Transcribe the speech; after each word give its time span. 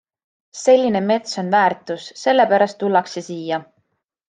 Selline 0.61 1.01
mets 1.09 1.37
on 1.43 1.51
väärtus, 1.57 2.07
selle 2.23 2.49
pärast 2.55 2.81
tullakse 2.85 3.25
siia. 3.31 3.63